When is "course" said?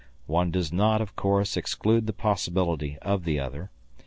1.15-1.55